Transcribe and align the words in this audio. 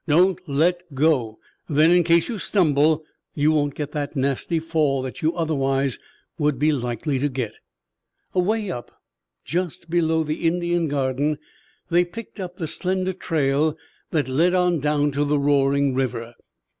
Don't 0.07 0.39
let 0.49 0.81
go. 0.95 1.37
Then, 1.69 1.91
in 1.91 2.03
case 2.03 2.27
you 2.27 2.39
stumble, 2.39 3.03
you 3.35 3.51
won't 3.51 3.75
get 3.75 3.91
the 3.91 4.09
nasty 4.15 4.57
fall 4.57 5.03
that 5.03 5.21
you 5.21 5.35
otherwise 5.35 5.99
would 6.39 6.57
be 6.57 6.71
likely 6.71 7.19
to 7.19 7.29
get." 7.29 7.53
Away 8.33 8.71
up, 8.71 8.89
just 9.45 9.91
below 9.91 10.23
the 10.23 10.47
Indian 10.47 10.87
Garden, 10.87 11.37
they 11.91 12.03
picked 12.03 12.39
up 12.39 12.57
the 12.57 12.67
slender 12.67 13.13
trail 13.13 13.77
that 14.09 14.27
led 14.27 14.55
on 14.55 14.79
down 14.79 15.11
to 15.11 15.23
the 15.23 15.37
roaring 15.37 15.93
river. 15.93 16.33